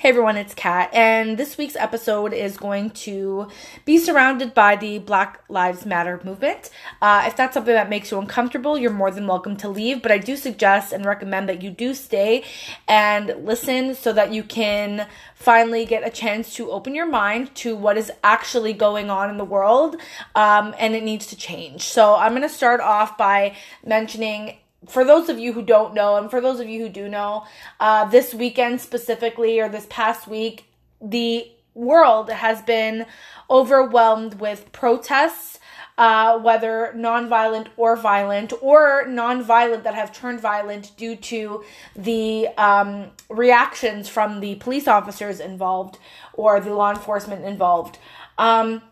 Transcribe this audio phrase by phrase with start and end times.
[0.00, 3.48] Hey everyone, it's Kat, and this week's episode is going to
[3.84, 6.70] be surrounded by the Black Lives Matter movement.
[7.02, 10.12] Uh, if that's something that makes you uncomfortable, you're more than welcome to leave, but
[10.12, 12.44] I do suggest and recommend that you do stay
[12.86, 17.74] and listen so that you can finally get a chance to open your mind to
[17.74, 19.96] what is actually going on in the world,
[20.36, 21.82] um, and it needs to change.
[21.82, 26.16] So I'm going to start off by mentioning for those of you who don't know,
[26.16, 27.44] and for those of you who do know,
[27.80, 30.66] uh, this weekend specifically, or this past week,
[31.00, 33.06] the world has been
[33.50, 35.58] overwhelmed with protests,
[35.96, 41.64] uh, whether nonviolent or violent, or nonviolent that have turned violent due to
[41.96, 45.98] the um, reactions from the police officers involved
[46.34, 47.98] or the law enforcement involved.
[48.38, 48.82] Um,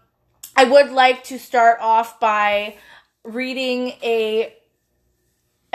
[0.56, 2.76] I would like to start off by
[3.24, 4.52] reading a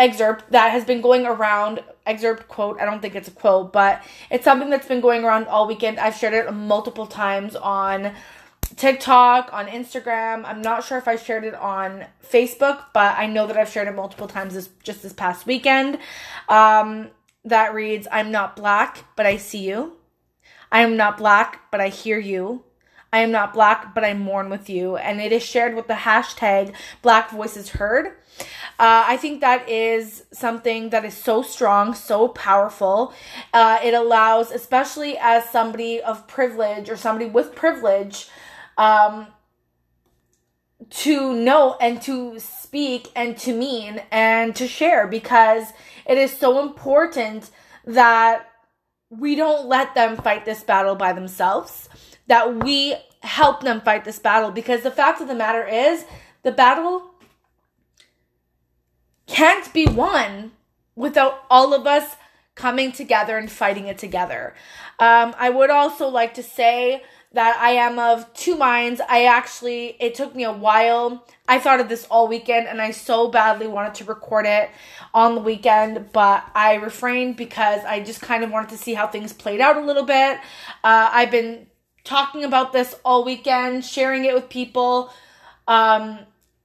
[0.02, 4.04] excerpt that has been going around excerpt quote i don't think it's a quote but
[4.32, 6.00] it's something that's been going around all weekend.
[6.00, 8.12] I've shared it multiple times on
[8.76, 10.44] tiktok on instagram.
[10.44, 13.88] I'm not sure if i shared it on facebook but i know that i've shared
[13.88, 16.00] it multiple times this just this past weekend.
[16.50, 17.10] Um,
[17.46, 19.98] that reads i'm not black but i see you.
[20.72, 22.64] I am not black but i hear you.
[23.14, 24.96] I am not black, but I mourn with you.
[24.96, 28.16] And it is shared with the hashtag Black Voices Heard.
[28.80, 33.14] Uh, I think that is something that is so strong, so powerful.
[33.54, 38.28] Uh, it allows, especially as somebody of privilege or somebody with privilege,
[38.78, 39.28] um,
[40.90, 45.68] to know and to speak and to mean and to share because
[46.08, 47.52] it is so important
[47.86, 48.48] that
[49.10, 51.88] we don't let them fight this battle by themselves,
[52.28, 56.06] that we help them fight this battle because the fact of the matter is
[56.44, 57.11] the battle
[59.42, 60.52] can't be won
[60.96, 62.16] without all of us
[62.54, 64.54] coming together and fighting it together.
[65.00, 67.02] Um, I would also like to say
[67.34, 69.02] that I am of two minds.
[69.10, 71.26] I actually, it took me a while.
[71.48, 74.70] I thought of this all weekend and I so badly wanted to record it
[75.12, 79.08] on the weekend, but I refrained because I just kind of wanted to see how
[79.08, 80.38] things played out a little bit.
[80.84, 81.66] Uh, I've been
[82.04, 85.12] talking about this all weekend, sharing it with people.
[85.68, 86.20] Um,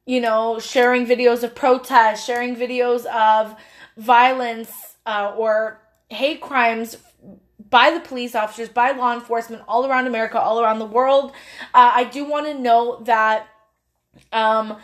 [0.07, 3.57] you know, sharing videos of protests, sharing videos of
[3.97, 4.71] violence
[5.05, 6.97] uh, or hate crimes
[7.69, 11.33] by the police officers, by law enforcement all around America, all around the world.
[11.75, 13.49] Uh, I do want to note that
[14.33, 14.77] um,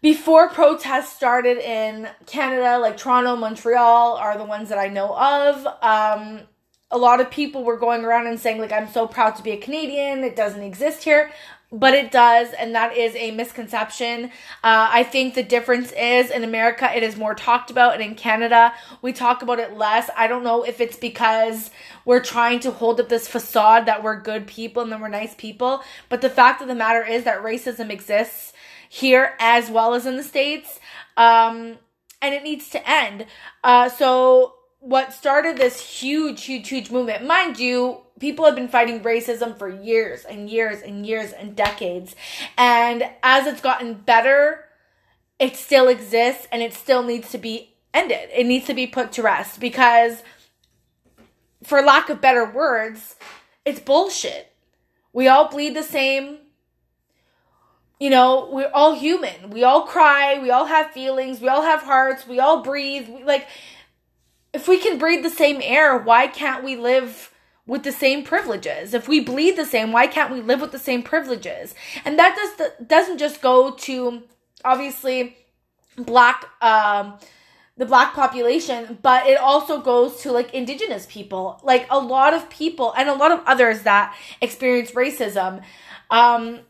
[0.00, 5.66] before protests started in Canada, like Toronto, Montreal are the ones that I know of.
[5.82, 6.42] Um,
[6.90, 9.50] a lot of people were going around and saying, like, I'm so proud to be
[9.50, 10.24] a Canadian.
[10.24, 11.30] It doesn't exist here
[11.70, 14.26] but it does, and that is a misconception.
[14.64, 18.14] Uh, I think the difference is in America, it is more talked about, and in
[18.14, 18.72] Canada,
[19.02, 20.08] we talk about it less.
[20.16, 21.70] I don't know if it's because
[22.06, 25.34] we're trying to hold up this facade that we're good people and that we're nice
[25.34, 28.54] people, but the fact of the matter is that racism exists
[28.88, 30.80] here as well as in the States,
[31.18, 31.76] um,
[32.22, 33.26] and it needs to end.
[33.62, 39.00] Uh, so, what started this huge, huge, huge movement, mind you, people have been fighting
[39.00, 42.14] racism for years and years and years and decades.
[42.56, 44.64] And as it's gotten better,
[45.38, 48.28] it still exists and it still needs to be ended.
[48.32, 50.22] It needs to be put to rest because,
[51.62, 53.16] for lack of better words,
[53.64, 54.52] it's bullshit.
[55.12, 56.38] We all bleed the same.
[57.98, 59.50] You know, we're all human.
[59.50, 60.38] We all cry.
[60.40, 61.40] We all have feelings.
[61.40, 62.26] We all have hearts.
[62.28, 63.08] We all breathe.
[63.08, 63.48] We, like,
[64.52, 67.32] if we can breathe the same air, why can't we live?
[67.68, 68.94] with the same privileges.
[68.94, 71.74] If we bleed the same, why can't we live with the same privileges?
[72.04, 74.22] And that does the, doesn't just go to
[74.64, 75.36] obviously
[75.96, 77.18] black um
[77.76, 81.60] the black population, but it also goes to like indigenous people.
[81.62, 85.62] Like a lot of people and a lot of others that experience racism
[86.10, 86.60] um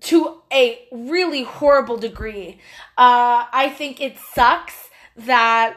[0.00, 2.60] to a really horrible degree.
[2.98, 5.76] Uh I think it sucks that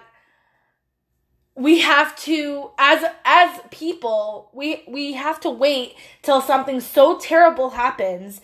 [1.56, 7.72] we have to as as people we we have to wait till something so terrible
[7.72, 8.42] happens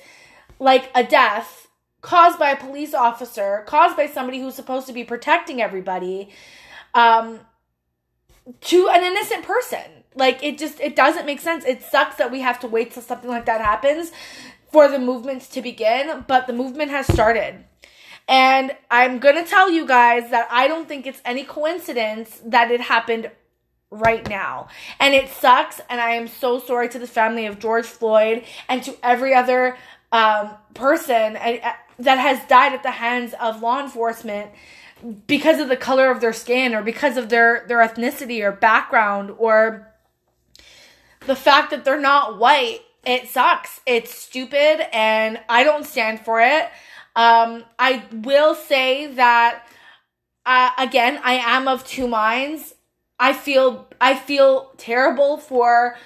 [0.59, 1.67] like a death
[2.01, 6.29] caused by a police officer caused by somebody who's supposed to be protecting everybody
[6.93, 7.39] um
[8.59, 10.03] to an innocent person.
[10.15, 11.63] Like it just it doesn't make sense.
[11.63, 14.11] It sucks that we have to wait till something like that happens
[14.71, 17.65] for the movements to begin but the movement has started
[18.31, 22.71] and I'm going to tell you guys that I don't think it's any coincidence that
[22.71, 23.29] it happened
[23.89, 24.69] right now.
[25.01, 25.81] And it sucks.
[25.89, 29.75] And I am so sorry to the family of George Floyd and to every other
[30.13, 34.49] um, person uh, that has died at the hands of law enforcement
[35.27, 39.35] because of the color of their skin or because of their, their ethnicity or background
[39.39, 39.91] or
[41.27, 43.81] the fact that they're not white, it sucks.
[43.85, 46.69] It's stupid and I don't stand for it.
[47.15, 49.67] Um, I will say that,
[50.45, 52.75] uh, again, I am of two minds.
[53.19, 55.97] I feel, I feel terrible for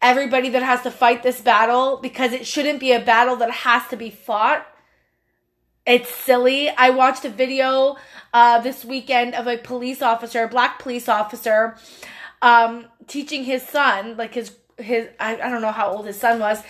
[0.00, 3.86] everybody that has to fight this battle because it shouldn't be a battle that has
[3.88, 4.66] to be fought.
[5.84, 6.68] It's silly.
[6.70, 7.96] I watched a video
[8.32, 11.76] uh, this weekend of a police officer, a black police officer,
[12.40, 16.38] um, teaching his son, like his his I, I don't know how old his son
[16.40, 16.62] was,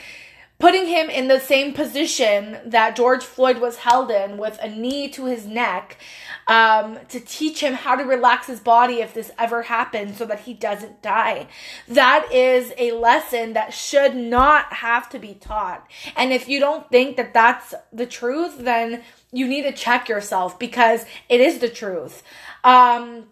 [0.59, 5.09] putting him in the same position that George Floyd was held in with a knee
[5.09, 5.99] to his neck
[6.47, 10.41] um, to teach him how to relax his body if this ever happens so that
[10.41, 11.49] he doesn't die.
[11.89, 15.87] That is a lesson that should not have to be taught.
[16.17, 19.03] And if you don't think that that's the truth, then
[19.33, 22.23] you need to check yourself because it is the truth.
[22.65, 23.25] Um,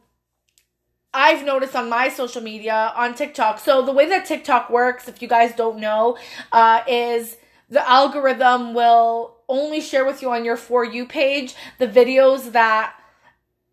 [1.12, 3.58] I've noticed on my social media on TikTok.
[3.58, 6.16] So the way that TikTok works, if you guys don't know,
[6.52, 7.36] uh, is
[7.68, 12.94] the algorithm will only share with you on your for you page the videos that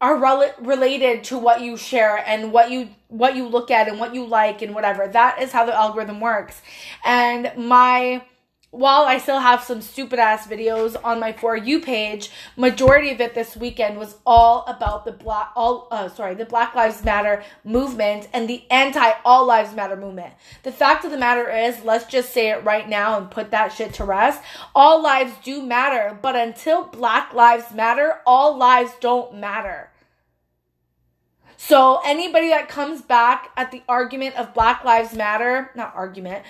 [0.01, 4.00] are rel- related to what you share and what you what you look at and
[4.00, 5.07] what you like and whatever.
[5.07, 6.62] That is how the algorithm works.
[7.06, 8.24] And my
[8.71, 13.21] while I still have some stupid ass videos on my for you page, majority of
[13.21, 17.43] it this weekend was all about the black all uh, sorry, the Black Lives Matter
[17.63, 20.33] movement and the anti all lives matter movement.
[20.63, 23.71] The fact of the matter is, let's just say it right now and put that
[23.71, 24.41] shit to rest.
[24.75, 29.91] All lives do matter, but until Black Lives Matter, all lives don't matter.
[31.59, 36.45] So anybody that comes back at the argument of Black Lives Matter, not argument,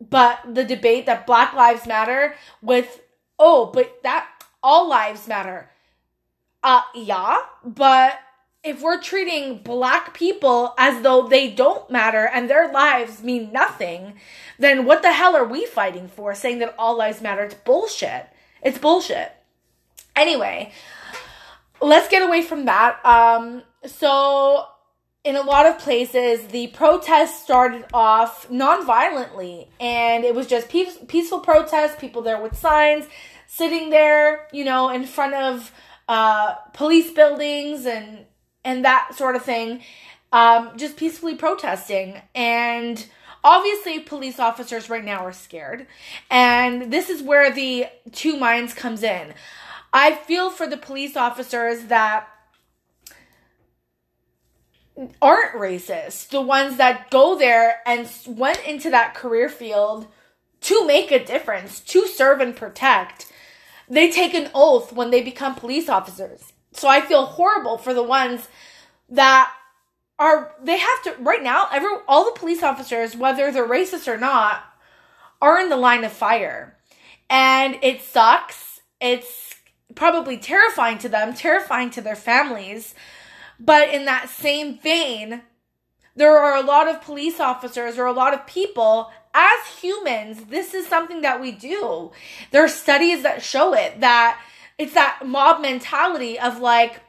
[0.00, 3.00] but the debate that Black Lives Matter with,
[3.38, 4.28] oh, but that
[4.62, 5.70] all lives matter.
[6.62, 8.18] Uh, yeah, but
[8.64, 14.14] if we're treating black people as though they don't matter and their lives mean nothing,
[14.58, 17.44] then what the hell are we fighting for saying that all lives matter?
[17.44, 18.26] It's bullshit.
[18.60, 19.32] It's bullshit.
[20.16, 20.72] Anyway,
[21.80, 22.98] let's get away from that.
[23.06, 24.66] Um, so
[25.26, 30.96] in a lot of places, the protests started off non-violently, and it was just peace,
[31.08, 31.96] peaceful protests.
[31.98, 33.06] People there with signs,
[33.48, 35.72] sitting there, you know, in front of
[36.08, 38.24] uh, police buildings and
[38.64, 39.82] and that sort of thing,
[40.32, 42.22] um, just peacefully protesting.
[42.32, 43.04] And
[43.42, 45.88] obviously, police officers right now are scared,
[46.30, 49.34] and this is where the two minds comes in.
[49.92, 52.28] I feel for the police officers that
[55.20, 60.06] aren't racist, the ones that go there and went into that career field
[60.62, 63.30] to make a difference, to serve and protect,
[63.88, 66.52] they take an oath when they become police officers.
[66.72, 68.48] So I feel horrible for the ones
[69.08, 69.52] that
[70.18, 74.16] are they have to right now every all the police officers whether they're racist or
[74.16, 74.64] not
[75.42, 76.76] are in the line of fire.
[77.28, 78.80] And it sucks.
[79.00, 79.54] It's
[79.94, 82.94] probably terrifying to them, terrifying to their families
[83.58, 85.42] but in that same vein,
[86.14, 90.72] there are a lot of police officers or a lot of people as humans, this
[90.72, 92.10] is something that we do.
[92.52, 94.40] There are studies that show it that
[94.78, 97.00] it's that mob mentality of like,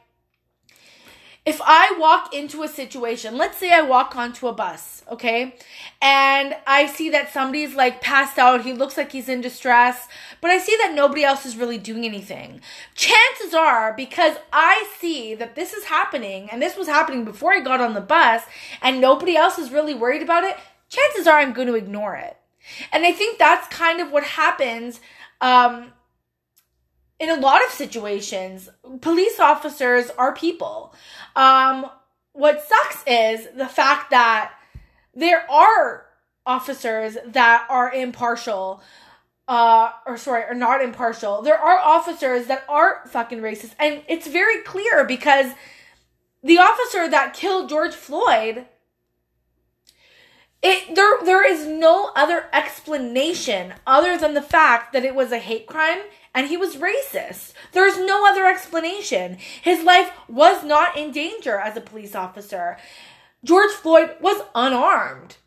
[1.46, 5.56] if I walk into a situation, let's say I walk onto a bus, okay,
[6.02, 10.08] and I see that somebody's like passed out, he looks like he's in distress,
[10.40, 12.60] but I see that nobody else is really doing anything.
[12.94, 17.60] Chances are, because I see that this is happening, and this was happening before I
[17.60, 18.42] got on the bus,
[18.82, 20.56] and nobody else is really worried about it,
[20.90, 22.36] chances are I'm going to ignore it.
[22.92, 25.00] And I think that's kind of what happens
[25.40, 25.92] um,
[27.18, 28.68] in a lot of situations,
[29.00, 30.94] police officers are people.
[31.38, 31.88] Um,
[32.32, 34.54] what sucks is the fact that
[35.14, 36.06] there are
[36.44, 38.82] officers that are impartial,
[39.46, 41.42] uh, or sorry, are not impartial.
[41.42, 45.52] There are officers that are fucking racist, and it's very clear because
[46.42, 48.66] the officer that killed George Floyd
[50.60, 55.38] it there there is no other explanation other than the fact that it was a
[55.38, 56.00] hate crime
[56.38, 57.52] and he was racist.
[57.72, 59.38] There's no other explanation.
[59.60, 62.76] His life was not in danger as a police officer.
[63.42, 65.38] George Floyd was unarmed.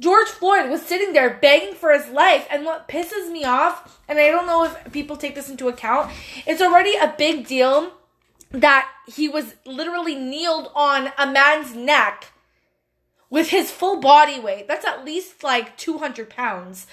[0.00, 2.46] George Floyd was sitting there begging for his life.
[2.50, 6.10] And what pisses me off, and I don't know if people take this into account,
[6.46, 7.92] it's already a big deal
[8.50, 12.32] that he was literally kneeled on a man's neck
[13.28, 14.68] with his full body weight.
[14.68, 16.86] That's at least like 200 pounds.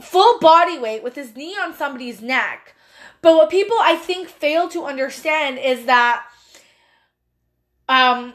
[0.00, 2.74] Full body weight with his knee on somebody's neck.
[3.22, 6.26] But what people I think fail to understand is that
[7.88, 8.34] um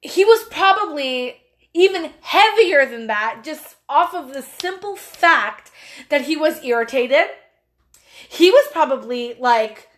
[0.00, 1.36] he was probably
[1.74, 5.70] even heavier than that, just off of the simple fact
[6.10, 7.26] that he was irritated.
[8.28, 9.88] He was probably like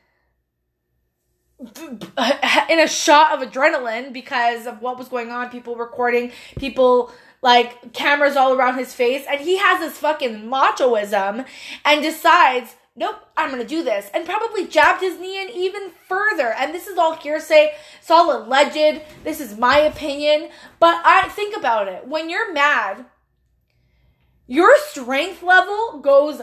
[2.69, 7.13] in a shot of adrenaline because of what was going on, people recording, people
[7.45, 11.45] like cameras all around his face, and he has this fucking machoism
[11.85, 16.55] and decides, nope, I'm gonna do this, and probably jabbed his knee in even further.
[16.55, 20.49] And this is all hearsay, it's all alleged, this is my opinion,
[20.81, 22.09] but I think about it.
[22.09, 23.05] When you're mad,
[24.47, 26.41] your strength level goes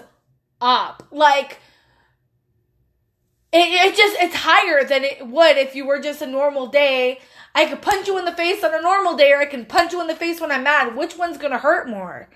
[0.62, 1.08] up.
[1.12, 1.58] Like,
[3.52, 7.20] it, it just it's higher than it would if you were just a normal day.
[7.54, 9.94] I could punch you in the face on a normal day, or I can punch
[9.94, 10.96] you in the face when I'm mad.
[10.96, 12.30] Which one's gonna hurt more?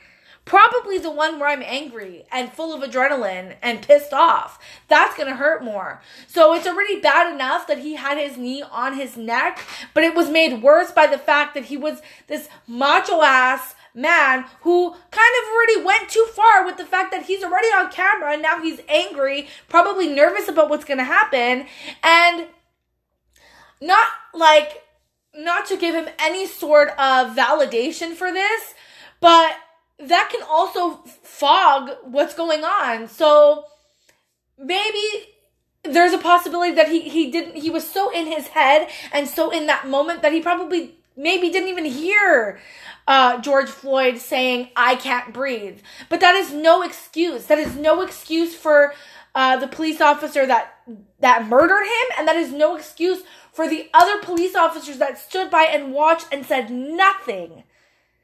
[0.46, 4.60] Probably the one where I'm angry and full of adrenaline and pissed off.
[4.88, 6.02] That's gonna hurt more.
[6.28, 9.60] So it's already bad enough that he had his knee on his neck,
[9.96, 14.46] but it was made worse by the fact that he was this macho ass man
[14.62, 18.34] who kind of already went too far with the fact that he's already on camera
[18.34, 21.66] and now he's angry, probably nervous about what's to happen,
[22.04, 22.48] and
[23.82, 24.84] not like
[25.38, 28.74] not to give him any sort of validation for this,
[29.20, 29.56] but
[30.00, 33.08] that can also fog what's going on.
[33.08, 33.66] So
[34.58, 35.28] maybe
[35.84, 39.52] there's a possibility that he he didn't he was so in his head and so
[39.52, 42.60] in that moment that he probably maybe didn't even hear
[43.08, 45.80] uh, George Floyd saying, I can't breathe.
[46.10, 47.46] But that is no excuse.
[47.46, 48.94] That is no excuse for
[49.34, 50.80] uh, the police officer that,
[51.20, 53.22] that murdered him, and that is no excuse
[53.56, 57.64] for the other police officers that stood by and watched and said nothing.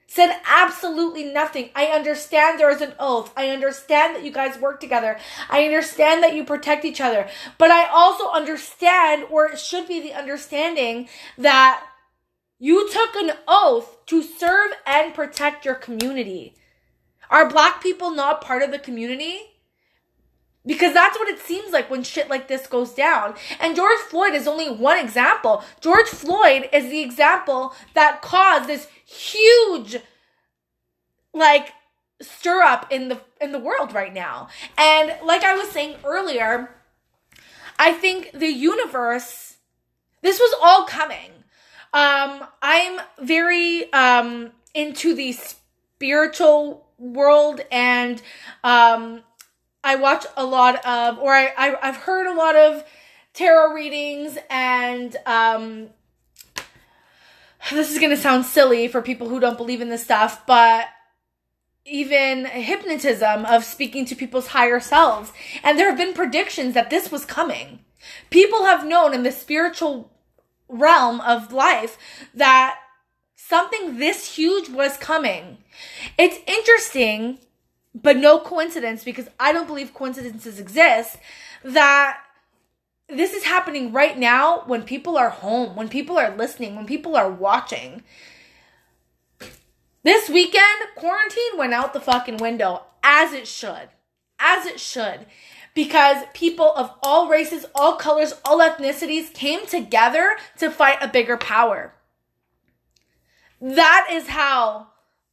[0.06, 1.70] Said absolutely nothing.
[1.74, 3.32] I understand there is an oath.
[3.38, 5.18] I understand that you guys work together.
[5.50, 7.30] I understand that you protect each other.
[7.58, 11.08] But I also understand, or it should be the understanding,
[11.38, 11.82] that
[12.60, 16.56] you took an oath to serve and protect your community.
[17.30, 19.51] Are black people not part of the community?
[20.66, 23.34] Because that's what it seems like when shit like this goes down.
[23.60, 25.64] And George Floyd is only one example.
[25.80, 29.98] George Floyd is the example that caused this huge
[31.34, 31.74] like
[32.22, 34.50] stir up in the in the world right now.
[34.78, 36.70] And like I was saying earlier,
[37.80, 39.52] I think the universe
[40.22, 41.32] this was all coming.
[41.94, 48.22] Um, I'm very um, into the spiritual world, and
[48.64, 49.24] um,
[49.84, 52.84] I watch a lot of, or I, I I've heard a lot of
[53.34, 55.90] tarot readings, and um,
[57.72, 60.88] this is gonna sound silly for people who don't believe in this stuff, but
[61.86, 65.32] even hypnotism of speaking to people's higher selves.
[65.64, 67.80] And there have been predictions that this was coming.
[68.30, 70.12] People have known in the spiritual
[70.68, 71.98] realm of life
[72.34, 72.78] that
[73.36, 75.58] something this huge was coming.
[76.18, 77.40] It's interesting,
[77.94, 81.18] but no coincidence because I don't believe coincidences exist
[81.64, 82.20] that
[83.08, 87.16] this is happening right now when people are home, when people are listening, when people
[87.16, 88.04] are watching.
[90.04, 93.90] This weekend, quarantine went out the fucking window as it should.
[94.40, 95.28] As it should
[95.74, 101.38] because people of all races, all colors, all ethnicities came together to fight a bigger
[101.38, 101.94] power.
[103.60, 104.88] That is how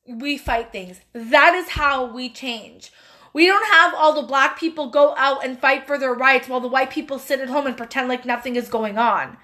[0.09, 1.01] we fight things.
[1.13, 2.93] That is how we change.
[3.33, 6.61] We don't have all the black people go out and fight for their rights while
[6.61, 9.37] the white people sit at home and pretend like nothing is going on.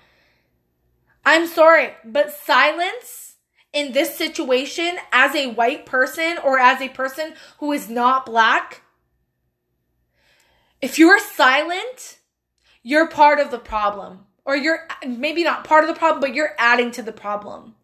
[1.25, 3.37] I'm sorry, but silence
[3.73, 8.83] in this situation as a white person or as a person who is not black
[10.85, 12.19] if you're silent,
[12.83, 14.27] you're part of the problem.
[14.45, 17.75] Or you're maybe not part of the problem, but you're adding to the problem.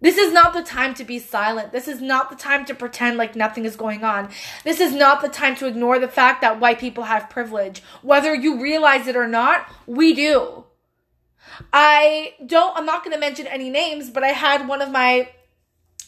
[0.00, 1.72] This is not the time to be silent.
[1.72, 4.28] This is not the time to pretend like nothing is going on.
[4.62, 7.82] This is not the time to ignore the fact that white people have privilege.
[8.02, 10.64] Whether you realize it or not, we do.
[11.72, 15.30] I don't I'm not going to mention any names, but I had one of my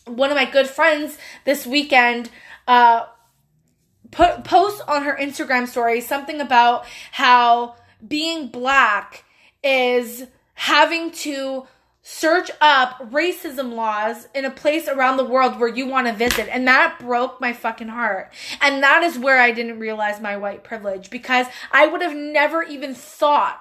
[0.07, 2.31] one of my good friends this weekend
[2.67, 3.07] uh
[4.11, 9.25] put post on her Instagram story something about how being black
[9.63, 11.67] is having to
[12.03, 16.49] search up racism laws in a place around the world where you want to visit.
[16.49, 18.33] And that broke my fucking heart.
[18.61, 22.63] And that is where I didn't realize my white privilege because I would have never
[22.63, 23.61] even thought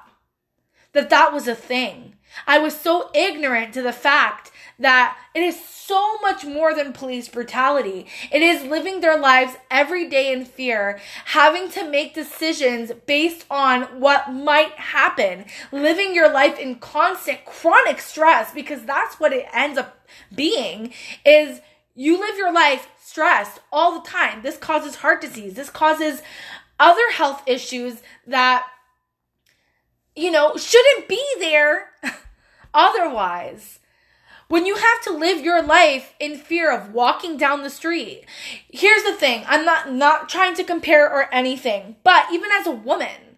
[0.94, 2.16] that that was a thing.
[2.48, 7.28] I was so ignorant to the fact that it is so much more than police
[7.28, 8.08] brutality.
[8.32, 13.84] It is living their lives every day in fear, having to make decisions based on
[14.00, 19.78] what might happen, living your life in constant chronic stress because that's what it ends
[19.78, 19.98] up
[20.34, 20.94] being
[21.26, 21.60] is
[21.96, 24.42] you live your life stressed all the time.
[24.42, 25.56] This causes heart disease.
[25.56, 26.22] This causes
[26.80, 28.66] other health issues that
[30.16, 31.90] you know shouldn't be there
[32.74, 33.79] otherwise
[34.50, 38.26] when you have to live your life in fear of walking down the street.
[38.70, 42.72] Here's the thing i'm not not trying to compare or anything but even as a
[42.72, 43.38] woman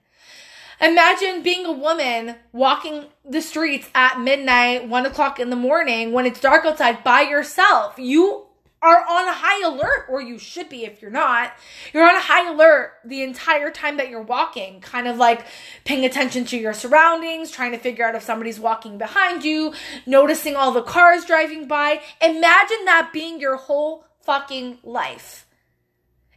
[0.82, 6.26] imagine being a woman walking the streets at midnight one o'clock in the morning when
[6.26, 7.96] it's dark outside by yourself.
[7.98, 8.48] You
[8.82, 11.54] are on high alert, or you should be if you're not.
[11.94, 15.46] You're on a high alert the entire time that you're walking, kind of like
[15.86, 19.74] paying attention to your surroundings, trying to figure out if somebody's walking behind you,
[20.06, 22.02] noticing all the cars driving by.
[22.22, 25.46] Imagine that being your whole fucking life.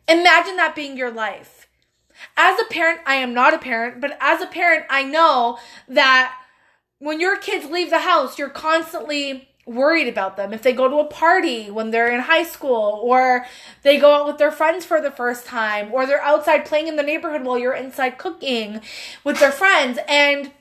[0.08, 1.68] Imagine that being your life.
[2.36, 5.58] As a parent, I am not a parent, but as a parent, I know
[5.88, 6.34] that
[6.98, 10.52] when your kids leave the house, you're constantly worried about them.
[10.52, 13.46] If they go to a party when they're in high school or
[13.82, 16.96] they go out with their friends for the first time or they're outside playing in
[16.96, 18.80] the neighborhood while you're inside cooking
[19.22, 20.52] with their friends and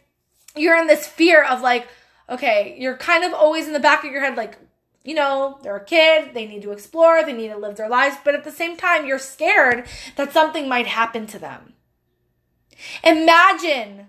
[0.55, 1.87] you're in this fear of like
[2.29, 4.57] okay you're kind of always in the back of your head like
[5.03, 8.15] you know they're a kid they need to explore they need to live their lives
[8.23, 11.73] but at the same time you're scared that something might happen to them.
[13.03, 14.07] Imagine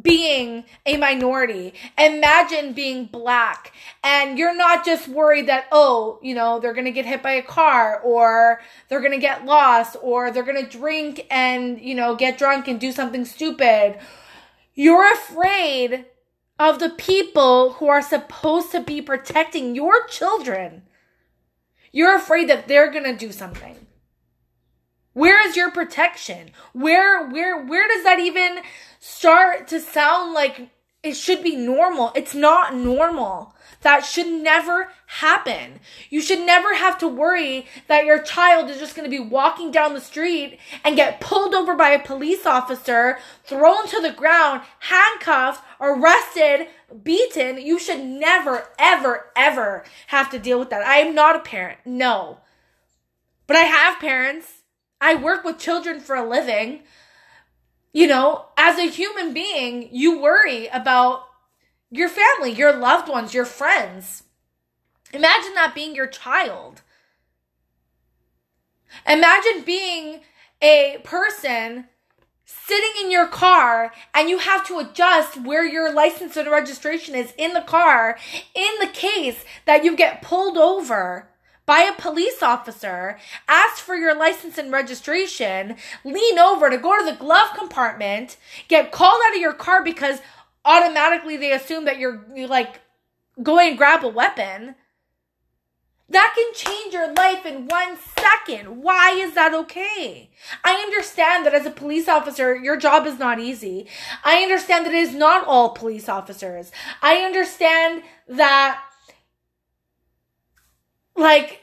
[0.00, 1.74] being a minority.
[1.98, 3.72] Imagine being black
[4.02, 7.32] and you're not just worried that, oh, you know, they're going to get hit by
[7.32, 11.94] a car or they're going to get lost or they're going to drink and, you
[11.94, 13.98] know, get drunk and do something stupid.
[14.74, 16.06] You're afraid
[16.58, 20.82] of the people who are supposed to be protecting your children.
[21.90, 23.86] You're afraid that they're going to do something.
[25.14, 26.50] Where is your protection?
[26.72, 28.60] Where where where does that even
[28.98, 30.70] start to sound like
[31.02, 32.12] it should be normal?
[32.14, 33.54] It's not normal.
[33.82, 35.80] That should never happen.
[36.08, 39.72] You should never have to worry that your child is just going to be walking
[39.72, 44.62] down the street and get pulled over by a police officer, thrown to the ground,
[44.78, 46.68] handcuffed, arrested,
[47.02, 47.60] beaten.
[47.60, 50.86] You should never, ever, ever have to deal with that.
[50.86, 51.80] I am not a parent.
[51.84, 52.38] No.
[53.48, 54.61] But I have parents
[55.02, 56.84] I work with children for a living.
[57.92, 61.24] You know, as a human being, you worry about
[61.90, 64.22] your family, your loved ones, your friends.
[65.12, 66.82] Imagine that being your child.
[69.06, 70.20] Imagine being
[70.62, 71.88] a person
[72.44, 77.34] sitting in your car and you have to adjust where your license and registration is
[77.36, 78.16] in the car
[78.54, 81.28] in the case that you get pulled over
[81.72, 83.16] by a police officer,
[83.48, 88.36] ask for your license and registration, lean over to go to the glove compartment,
[88.68, 90.18] get called out of your car because
[90.66, 92.82] automatically they assume that you're, you like
[93.42, 94.74] going and grab a weapon.
[96.10, 98.82] That can change your life in one second.
[98.82, 100.28] Why is that okay?
[100.62, 103.86] I understand that as a police officer, your job is not easy.
[104.24, 106.70] I understand that it is not all police officers.
[107.00, 108.78] I understand that
[111.16, 111.61] like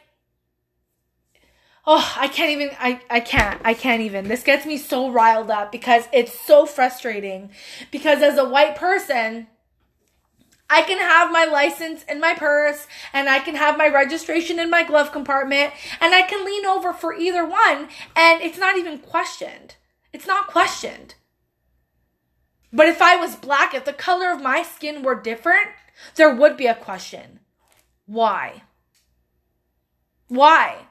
[1.92, 5.50] oh i can't even i i can't i can't even this gets me so riled
[5.50, 7.50] up because it's so frustrating
[7.92, 9.48] because as a white person
[10.72, 14.70] I can have my license in my purse and I can have my registration in
[14.70, 19.00] my glove compartment and I can lean over for either one and it's not even
[19.00, 19.78] questioned.
[20.14, 21.16] It's not questioned.
[22.72, 25.70] But if I was black, if the color of my skin were different,
[26.14, 27.40] there would be a question.
[28.06, 28.62] Why?
[30.28, 30.89] Why?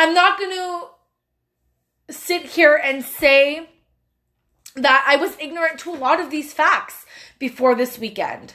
[0.00, 0.86] I'm not going to
[2.10, 3.68] sit here and say
[4.74, 7.04] that I was ignorant to a lot of these facts
[7.38, 8.54] before this weekend.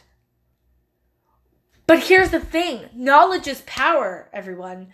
[1.85, 4.87] But here's the thing knowledge is power, everyone.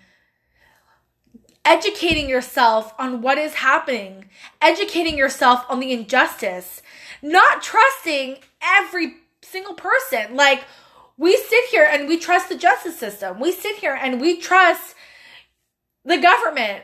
[1.63, 4.25] Educating yourself on what is happening,
[4.59, 6.81] educating yourself on the injustice,
[7.21, 10.35] not trusting every single person.
[10.35, 10.65] Like,
[11.15, 13.39] we sit here and we trust the justice system.
[13.39, 14.95] We sit here and we trust
[16.05, 16.83] the government.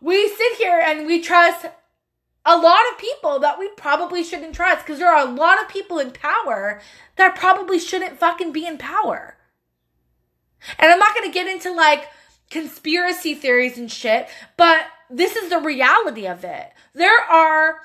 [0.00, 1.66] We sit here and we trust
[2.44, 5.68] a lot of people that we probably shouldn't trust because there are a lot of
[5.68, 6.80] people in power
[7.16, 9.36] that probably shouldn't fucking be in power.
[10.78, 12.08] And I'm not going to get into like
[12.50, 16.72] conspiracy theories and shit, but this is the reality of it.
[16.94, 17.80] There are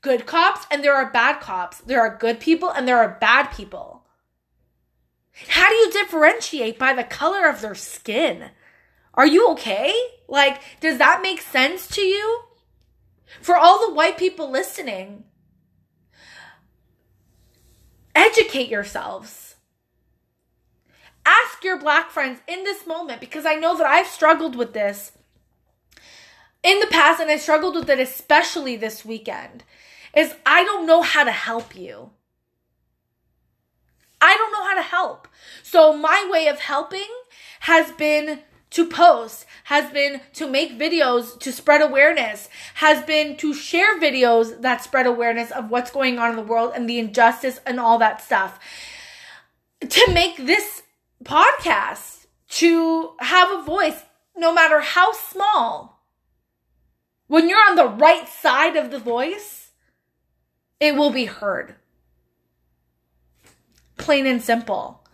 [0.00, 1.78] good cops and there are bad cops.
[1.78, 4.04] There are good people and there are bad people.
[5.48, 8.50] How do you differentiate by the color of their skin?
[9.18, 9.92] Are you okay?
[10.28, 12.42] Like, does that make sense to you?
[13.40, 15.24] For all the white people listening,
[18.14, 19.56] educate yourselves.
[21.26, 25.10] Ask your black friends in this moment because I know that I've struggled with this
[26.62, 29.64] in the past and I struggled with it especially this weekend.
[30.14, 32.10] Is I don't know how to help you.
[34.20, 35.26] I don't know how to help.
[35.64, 37.08] So my way of helping
[37.60, 43.54] has been to post, has been to make videos to spread awareness, has been to
[43.54, 47.60] share videos that spread awareness of what's going on in the world and the injustice
[47.66, 48.58] and all that stuff.
[49.80, 50.82] To make this
[51.24, 54.02] podcast, to have a voice,
[54.36, 56.02] no matter how small.
[57.26, 59.70] When you're on the right side of the voice,
[60.80, 61.74] it will be heard.
[63.96, 65.04] Plain and simple.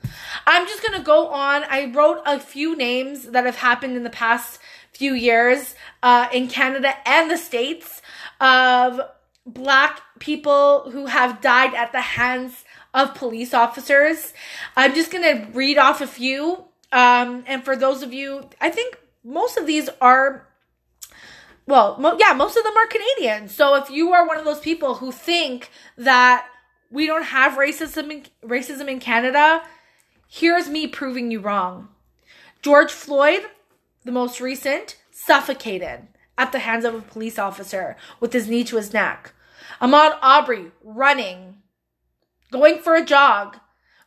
[0.46, 1.64] I'm just gonna go on.
[1.64, 4.60] I wrote a few names that have happened in the past
[4.92, 8.02] few years uh, in Canada and the States
[8.40, 9.00] of
[9.46, 14.32] black people who have died at the hands of police officers.
[14.76, 16.64] I'm just gonna read off a few.
[16.92, 20.46] Um, and for those of you, I think most of these are
[21.66, 23.48] well, mo- yeah, most of them are Canadian.
[23.48, 26.46] So if you are one of those people who think that
[26.90, 29.62] we don't have racism in, racism in Canada,
[30.36, 31.90] Here's me proving you wrong.
[32.60, 33.42] George Floyd,
[34.04, 38.74] the most recent, suffocated at the hands of a police officer with his knee to
[38.74, 39.32] his neck.
[39.80, 41.58] Ahmaud Arbery, running,
[42.50, 43.58] going for a jog,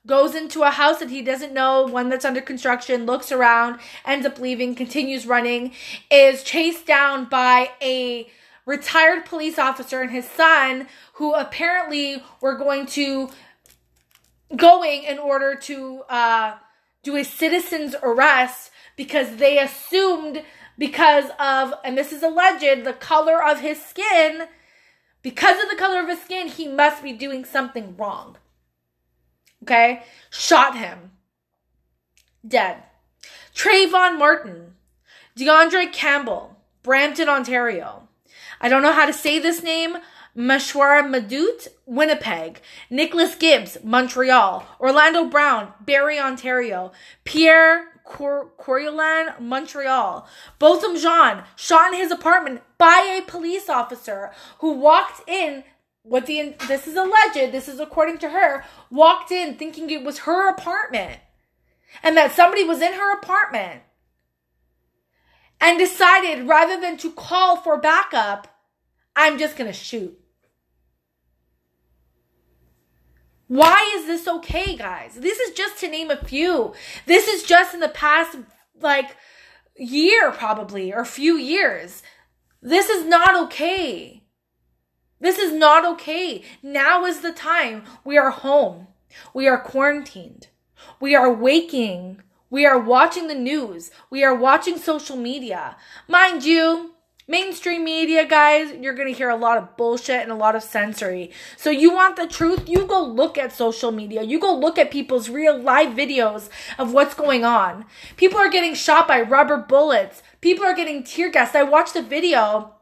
[0.06, 4.26] goes into a house that he doesn't know, one that's under construction, looks around, ends
[4.26, 5.72] up leaving, continues running,
[6.12, 8.30] is chased down by a
[8.66, 13.30] retired police officer and his son who apparently were going to
[14.56, 16.58] going in order to uh,
[17.04, 20.44] do a citizen's arrest because they assumed
[20.78, 24.44] because of, and this is alleged, the color of his skin,
[25.22, 28.38] because of the color of his skin, he must be doing something wrong.
[29.64, 30.04] Okay?
[30.30, 31.12] Shot him.
[32.48, 32.84] Dead.
[33.56, 34.76] Trayvon Martin,
[35.38, 38.08] DeAndre Campbell, Brampton, Ontario.
[38.62, 39.98] I don't know how to say this name.
[40.38, 46.92] Mashwara Madut, Winnipeg, Nicholas Gibbs, Montreal, Orlando Brown, Barrie, Ontario,
[47.24, 50.28] Pierre Cor- Coriolan, Montreal,
[50.60, 55.64] Botham Jean, shot in his apartment by a police officer who walked in
[56.04, 60.20] what the this is alleged, this is according to her, walked in thinking it was
[60.20, 61.20] her apartment
[62.04, 63.82] and that somebody was in her apartment
[65.60, 68.48] and decided rather than to call for backup,
[69.16, 70.18] I'm just going to shoot.
[73.48, 75.16] Why is this okay, guys?
[75.16, 76.74] This is just to name a few.
[77.06, 78.38] This is just in the past,
[78.82, 79.16] like,
[79.76, 82.04] year probably, or few years.
[82.62, 84.24] This is not okay.
[85.20, 86.44] This is not okay.
[86.62, 87.84] Now is the time.
[88.04, 88.88] We are home.
[89.34, 90.48] We are quarantined.
[91.00, 92.22] We are waking.
[92.50, 93.92] We are watching the news.
[94.10, 95.78] We are watching social media.
[96.08, 96.94] Mind you,
[97.30, 100.64] Mainstream media, guys, you're going to hear a lot of bullshit and a lot of
[100.64, 101.30] sensory.
[101.58, 102.70] So you want the truth?
[102.70, 104.24] You go look at social media.
[104.24, 106.48] You go look at people's real live videos
[106.80, 107.84] of what's going on.
[108.16, 110.24] People are getting shot by rubber bullets.
[110.40, 111.54] People are getting tear gassed.
[111.54, 112.76] I watched a video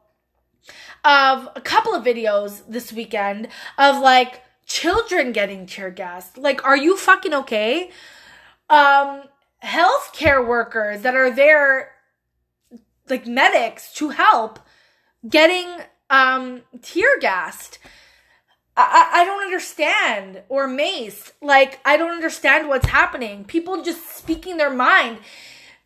[1.04, 3.48] of a couple of videos this weekend
[3.80, 6.38] of like children getting tear gassed.
[6.38, 7.90] Like, are you fucking okay?
[8.70, 9.24] Um,
[9.64, 11.95] healthcare workers that are there
[13.10, 14.60] like medics to help
[15.28, 15.68] getting
[16.10, 17.80] um tear gassed.
[18.78, 21.32] I, I don't understand or mace.
[21.42, 23.46] Like I don't understand what's happening.
[23.46, 25.20] People just speaking their mind.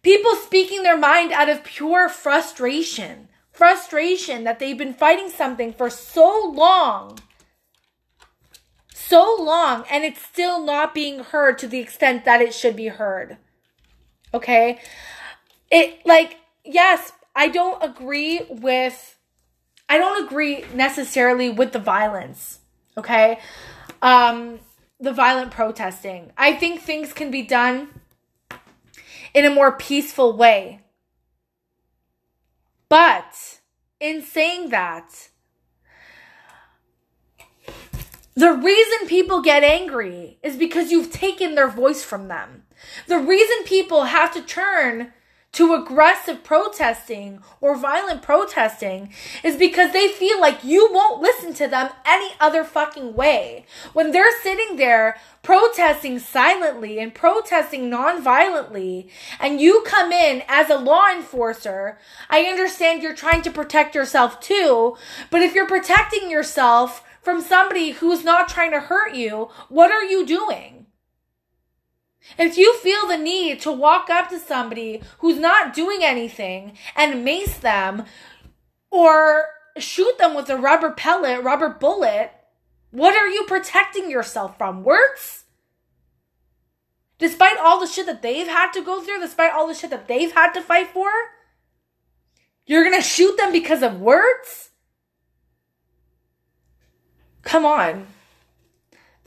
[0.02, 3.28] People speaking their mind out of pure frustration.
[3.52, 7.20] Frustration that they've been fighting something for so long.
[8.94, 12.88] So long and it's still not being heard to the extent that it should be
[12.88, 13.38] heard.
[14.34, 14.80] Okay?
[15.70, 19.18] It like yes, I don't agree with
[19.92, 22.60] I don't agree necessarily with the violence,
[22.98, 23.40] okay?
[24.02, 24.60] Um
[25.00, 26.32] the violent protesting.
[26.38, 27.90] I think things can be done
[29.34, 30.82] in a more peaceful way.
[32.90, 33.60] But
[34.00, 35.30] in saying that,
[38.36, 42.64] the reason people get angry is because you've taken their voice from them.
[43.08, 45.14] The reason people have to turn
[45.52, 49.12] to aggressive protesting or violent protesting
[49.44, 53.66] is because they feel like you won't listen to them any other fucking way.
[53.94, 59.10] When they're sitting there protesting silently and protesting non-violently
[59.40, 61.98] and you come in as a law enforcer,
[62.30, 64.98] I understand you're trying to protect yourself too,
[65.32, 70.04] but if you're protecting yourself from somebody who's not trying to hurt you, what are
[70.04, 70.79] you doing?
[72.38, 77.26] If you feel the need to walk up to somebody who's not doing anything and
[77.26, 78.06] mace them
[78.92, 82.32] or shoot them with a rubber pellet, rubber bullet,
[82.92, 84.84] what are you protecting yourself from?
[84.84, 85.46] Words?
[87.18, 90.08] Despite all the shit that they've had to go through, despite all the shit that
[90.08, 91.10] they've had to fight for,
[92.66, 94.70] you're gonna shoot them because of words?
[97.42, 98.08] Come on.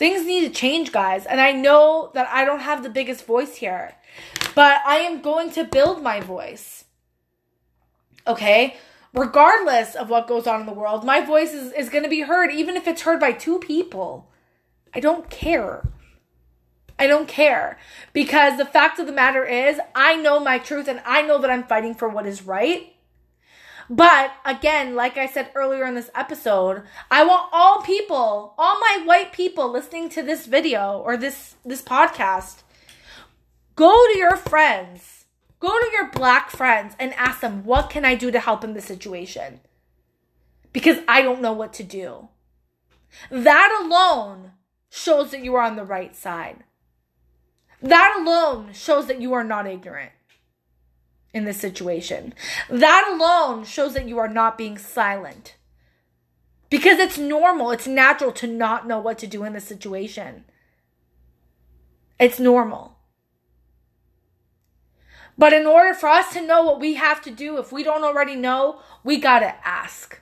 [0.02, 1.26] Things need to change, guys.
[1.26, 3.94] And I know that I don't have the biggest voice here,
[4.52, 6.86] but I am going to build my voice.
[8.26, 8.78] Okay?
[9.14, 12.22] Regardless of what goes on in the world, my voice is, is going to be
[12.22, 14.28] heard, even if it's heard by two people.
[14.92, 15.88] I don't care.
[16.98, 17.78] I don't care.
[18.12, 21.48] Because the fact of the matter is, I know my truth and I know that
[21.48, 22.91] I'm fighting for what is right.
[23.90, 29.02] But again, like I said earlier in this episode, I want all people, all my
[29.04, 32.62] white people listening to this video or this this podcast,
[33.76, 35.26] go to your friends.
[35.60, 38.74] Go to your black friends and ask them, "What can I do to help in
[38.74, 39.60] this situation?"
[40.72, 42.28] Because I don't know what to do.
[43.30, 44.52] That alone
[44.90, 46.64] shows that you are on the right side.
[47.80, 50.12] That alone shows that you are not ignorant
[51.34, 52.34] in this situation.
[52.68, 55.56] That alone shows that you are not being silent.
[56.70, 60.44] Because it's normal, it's natural to not know what to do in this situation.
[62.18, 62.96] It's normal.
[65.36, 68.04] But in order for us to know what we have to do, if we don't
[68.04, 70.20] already know, we gotta ask.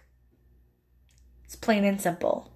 [1.45, 2.51] It's plain and simple.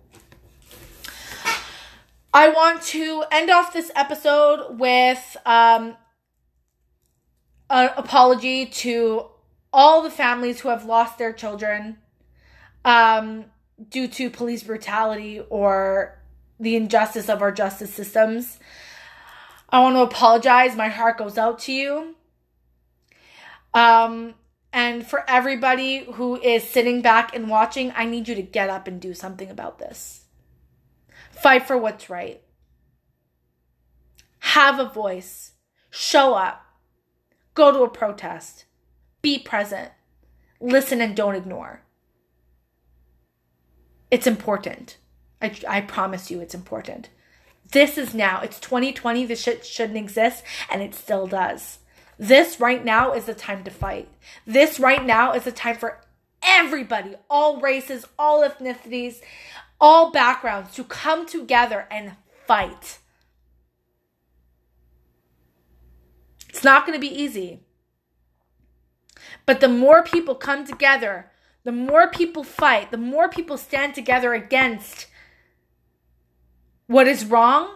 [2.33, 5.97] I want to end off this episode with um,
[7.71, 9.27] an apology to
[9.73, 11.99] all the families who have lost their children
[12.85, 13.47] um,
[13.89, 16.21] due to police brutality or
[16.61, 18.59] the injustice of our justice systems.
[19.69, 20.77] I want to apologize.
[20.77, 22.15] My heart goes out to you.
[23.73, 24.35] Um,
[24.73, 28.87] and for everybody who is sitting back and watching, I need you to get up
[28.87, 30.25] and do something about this.
[31.31, 32.41] Fight for what's right.
[34.39, 35.53] Have a voice.
[35.91, 36.64] Show up.
[37.55, 38.65] Go to a protest.
[39.23, 39.91] Be present.
[40.61, 41.83] Listen and don't ignore.
[44.11, 44.99] It's important.
[45.41, 47.09] I, I promise you it's important.
[47.73, 48.41] This is now.
[48.41, 49.27] It's 2020.
[49.27, 51.79] This shit shouldn't exist, and it still does.
[52.19, 54.09] This right now is the time to fight.
[54.47, 56.01] This right now is the time for
[56.43, 59.21] everybody, all races, all ethnicities,
[59.81, 62.13] all backgrounds to come together and
[62.47, 62.99] fight.
[66.55, 67.65] It's not going to be easy.
[69.45, 71.33] But the more people come together,
[71.65, 75.09] the more people fight, the more people stand together against
[76.87, 77.75] what is wrong,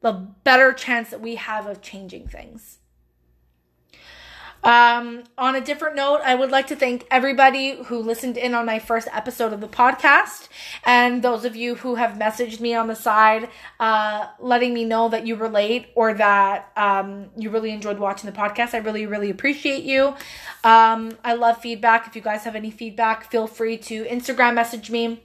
[0.00, 2.78] the better chance that we have of changing things.
[4.64, 8.64] Um, on a different note, I would like to thank everybody who listened in on
[8.64, 10.48] my first episode of the podcast,
[10.84, 15.10] and those of you who have messaged me on the side, uh, letting me know
[15.10, 18.72] that you relate or that um, you really enjoyed watching the podcast.
[18.72, 20.14] I really, really appreciate you.
[20.64, 22.06] Um, I love feedback.
[22.06, 25.22] If you guys have any feedback, feel free to Instagram message me.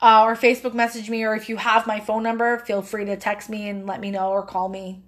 [0.00, 3.16] Uh, or Facebook message me, or if you have my phone number, feel free to
[3.16, 5.02] text me and let me know or call me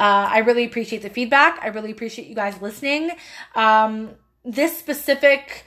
[0.00, 1.58] uh, I really appreciate the feedback.
[1.62, 3.10] I really appreciate you guys listening.
[3.54, 4.12] Um,
[4.46, 5.64] this specific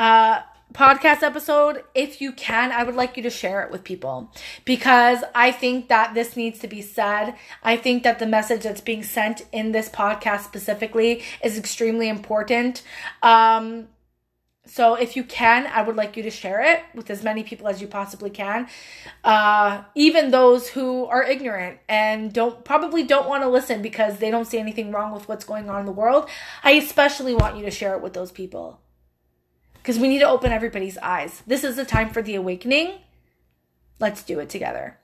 [0.00, 0.40] uh,
[0.72, 4.32] podcast episode, if you can, I would like you to share it with people
[4.64, 7.36] because I think that this needs to be said.
[7.62, 12.82] I think that the message that's being sent in this podcast specifically is extremely important.
[13.22, 13.86] Um,
[14.64, 17.66] so if you can, I would like you to share it with as many people
[17.66, 18.68] as you possibly can.
[19.24, 24.30] Uh, even those who are ignorant and don't probably don't want to listen because they
[24.30, 26.28] don't see anything wrong with what's going on in the world.
[26.62, 28.80] I especially want you to share it with those people.
[29.74, 31.42] Because we need to open everybody's eyes.
[31.44, 33.00] This is the time for the awakening.
[33.98, 34.96] Let's do it together.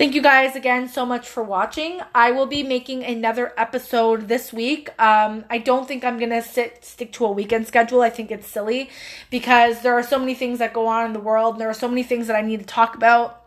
[0.00, 2.00] Thank you guys again so much for watching.
[2.14, 4.88] I will be making another episode this week.
[4.98, 8.00] Um, I don't think I'm gonna sit stick to a weekend schedule.
[8.00, 8.88] I think it's silly
[9.28, 11.56] because there are so many things that go on in the world.
[11.56, 13.44] And there are so many things that I need to talk about.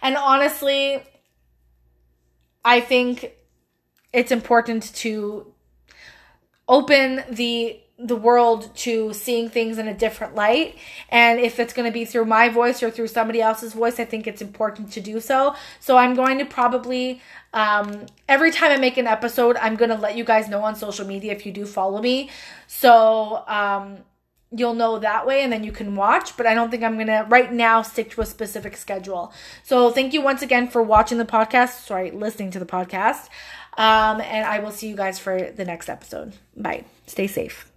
[0.00, 1.02] And honestly,
[2.64, 3.30] I think
[4.14, 5.52] it's important to
[6.66, 10.76] open the the world to seeing things in a different light.
[11.10, 14.04] And if it's going to be through my voice or through somebody else's voice, I
[14.04, 15.54] think it's important to do so.
[15.80, 17.20] So I'm going to probably,
[17.52, 20.76] um, every time I make an episode, I'm going to let you guys know on
[20.76, 22.30] social media if you do follow me.
[22.66, 23.98] So, um,
[24.52, 27.24] you'll know that way and then you can watch but i don't think i'm gonna
[27.28, 29.32] right now stick to a specific schedule
[29.62, 33.28] so thank you once again for watching the podcast sorry listening to the podcast
[33.78, 37.69] um, and i will see you guys for the next episode bye stay safe